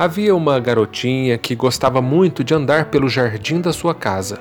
[0.00, 4.38] Havia uma garotinha que gostava muito de andar pelo jardim da sua casa.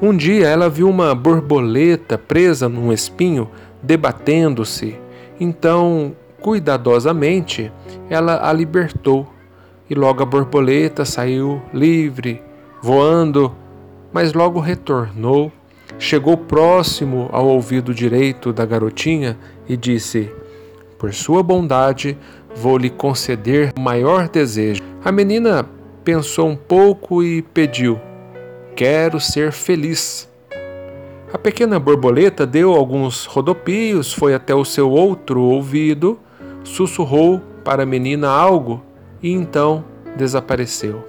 [0.00, 3.50] Um dia ela viu uma borboleta presa num espinho
[3.82, 4.98] debatendo-se.
[5.38, 7.70] Então, cuidadosamente,
[8.08, 9.30] ela a libertou
[9.90, 12.42] e logo a borboleta saiu livre,
[12.80, 13.54] voando,
[14.10, 15.52] mas logo retornou,
[15.98, 19.36] chegou próximo ao ouvido direito da garotinha
[19.68, 20.32] e disse:
[20.98, 22.16] Por sua bondade,
[22.58, 24.82] vou lhe conceder o maior desejo.
[25.04, 25.64] A menina
[26.04, 28.00] pensou um pouco e pediu:
[28.74, 30.28] Quero ser feliz.
[31.32, 36.18] A pequena borboleta deu alguns rodopios, foi até o seu outro ouvido,
[36.64, 38.82] sussurrou para a menina algo
[39.22, 39.84] e então
[40.16, 41.04] desapareceu.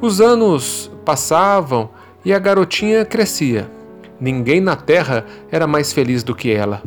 [0.00, 1.90] Os anos passavam
[2.24, 3.70] e a garotinha crescia.
[4.18, 6.82] Ninguém na terra era mais feliz do que ela.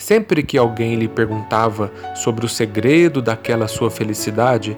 [0.00, 4.74] Sempre que alguém lhe perguntava sobre o segredo daquela sua felicidade,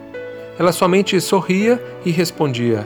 [0.58, 2.84] ela somente sorria e respondia: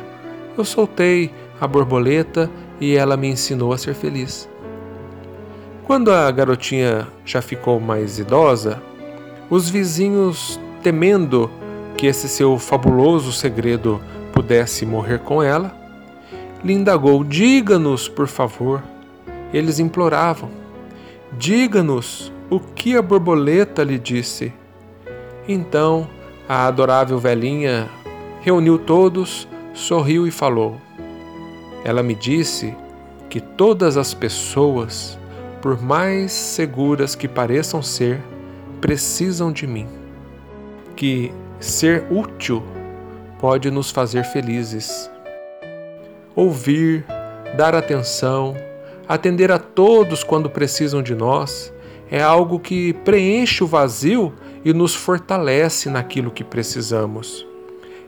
[0.57, 4.47] Eu soltei a borboleta e ela me ensinou a ser feliz.
[5.87, 8.83] Quando a garotinha já ficou mais idosa,
[9.48, 11.51] os vizinhos, temendo
[11.97, 13.98] que esse seu fabuloso segredo
[14.34, 15.75] pudesse morrer com ela,
[16.62, 18.83] lhe indagou: Diga-nos, por favor.
[19.55, 20.66] Eles imploravam.
[21.39, 24.53] Diga-nos o que a borboleta lhe disse.
[25.47, 26.09] Então
[26.48, 27.89] a adorável velhinha
[28.41, 30.81] reuniu todos, sorriu e falou:
[31.84, 32.75] Ela me disse
[33.29, 35.19] que todas as pessoas,
[35.61, 38.23] por mais seguras que pareçam ser,
[38.81, 39.87] precisam de mim.
[40.95, 42.62] Que ser útil
[43.39, 45.11] pode nos fazer felizes.
[46.34, 47.05] Ouvir,
[47.57, 48.57] dar atenção,
[49.09, 51.73] atender a todos quando precisam de nós
[52.11, 54.33] é algo que preenche o vazio
[54.64, 57.47] e nos fortalece naquilo que precisamos.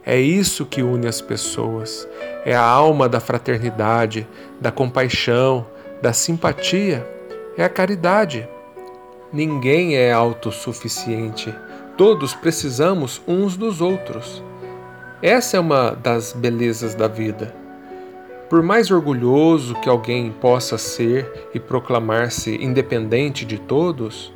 [0.04, 2.08] É isso que une as pessoas.
[2.44, 4.26] É a alma da fraternidade,
[4.60, 5.66] da compaixão,
[6.00, 7.06] da simpatia.
[7.56, 8.48] É a caridade.
[9.32, 11.54] Ninguém é autossuficiente.
[11.96, 14.42] Todos precisamos uns dos outros.
[15.20, 17.54] Essa é uma das belezas da vida.
[18.48, 24.32] Por mais orgulhoso que alguém possa ser e proclamar-se independente de todos,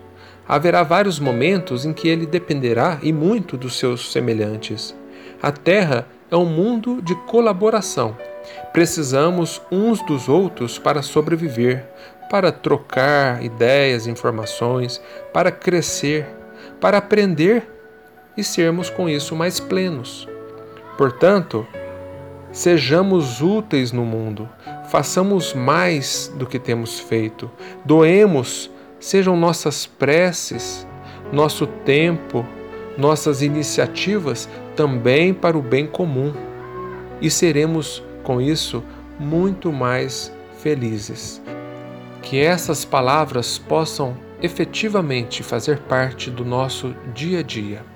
[0.46, 4.94] haverá vários momentos em que ele dependerá e muito dos seus semelhantes.
[5.42, 8.14] A Terra é um mundo de colaboração.
[8.70, 11.88] Precisamos uns dos outros para sobreviver,
[12.28, 15.00] para trocar ideias, informações,
[15.32, 16.26] para crescer,
[16.78, 17.66] para aprender
[18.36, 20.28] e sermos com isso mais plenos.
[20.98, 21.66] Portanto,
[22.52, 24.46] Sejamos úteis no mundo,
[24.90, 27.50] façamos mais do que temos feito,
[27.82, 28.70] doemos,
[29.00, 30.86] sejam nossas preces,
[31.32, 32.44] nosso tempo,
[32.98, 36.34] nossas iniciativas também para o bem comum
[37.22, 38.84] e seremos com isso
[39.18, 41.42] muito mais felizes.
[42.20, 47.91] Que essas palavras possam efetivamente fazer parte do nosso dia a dia.